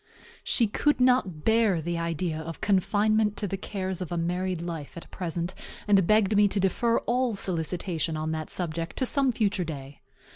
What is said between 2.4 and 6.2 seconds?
confinement to the cares of a married life at present, and